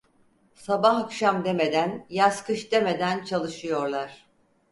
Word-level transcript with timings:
Sabah 0.53 0.95
akşam 0.97 1.45
demeden, 1.45 2.05
yaz 2.09 2.43
kış 2.43 2.71
demeden 2.71 3.23
çalışıyorlar. 3.23 4.25